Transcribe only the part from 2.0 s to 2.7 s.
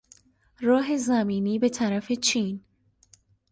چین